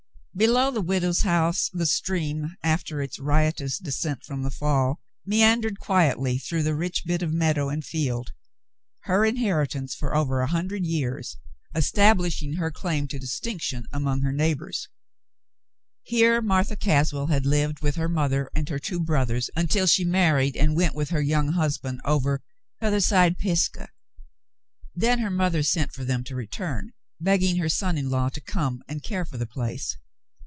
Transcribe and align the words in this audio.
Below 0.33 0.71
the 0.71 0.79
widow's 0.79 1.23
house, 1.23 1.69
the 1.73 1.85
stream, 1.85 2.55
after 2.63 3.01
its 3.01 3.19
riotous 3.19 3.77
descent 3.77 4.23
from 4.23 4.43
the 4.43 4.49
fall, 4.49 5.01
meandered 5.25 5.81
quietly 5.81 6.37
through 6.37 6.63
the 6.63 6.73
rich 6.73 7.03
bit 7.05 7.21
of 7.21 7.33
meadow 7.33 7.67
and 7.67 7.83
field, 7.83 8.31
her 9.01 9.25
inheritance 9.25 9.93
for 9.93 10.15
over 10.15 10.39
a 10.39 10.47
hundred 10.47 10.85
years, 10.85 11.35
establishing 11.75 12.53
her 12.53 12.71
claim 12.71 13.09
to 13.09 13.19
distinction 13.19 13.87
among 13.91 14.21
her 14.21 14.31
neighbors. 14.31 14.87
Here 16.01 16.41
Martha 16.41 16.77
Caswell 16.77 17.27
had 17.27 17.45
lived 17.45 17.81
with 17.81 17.95
her 17.97 18.07
mother 18.09 18.49
and 18.55 18.69
her 18.69 18.79
two 18.79 19.01
brothers 19.01 19.49
until 19.53 19.85
she 19.85 20.05
married 20.05 20.55
and 20.55 20.77
went 20.77 20.95
with 20.95 21.09
her 21.09 21.21
young 21.21 21.49
husband 21.49 21.99
over 22.05 22.41
"t'other 22.79 23.01
side 23.01 23.37
Pisgah"; 23.37 23.89
then 24.95 25.19
her 25.19 25.29
mother 25.29 25.61
sent 25.61 25.91
for 25.91 26.05
them 26.05 26.23
to 26.23 26.35
return, 26.37 26.93
begging 27.19 27.57
her 27.57 27.69
son 27.69 27.97
in 27.97 28.09
law 28.09 28.29
to 28.29 28.39
come 28.39 28.81
and 28.87 29.03
care 29.03 29.25
for 29.25 29.37
the 29.37 29.45
place. 29.45 29.97